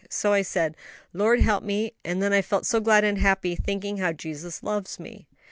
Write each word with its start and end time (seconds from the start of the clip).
So 0.09 0.33
I 0.33 0.41
said, 0.41 0.75
'Lord, 1.13 1.41
help 1.41 1.63
me'; 1.63 1.93
and 2.03 2.23
then 2.23 2.33
I 2.33 2.41
felt 2.41 2.65
so 2.65 2.79
glad 2.79 3.03
and 3.03 3.19
happy, 3.19 3.55
thinking 3.55 3.97
how 3.97 4.13
Jesus 4.13 4.63
loves 4.63 4.99
me." 4.99 5.27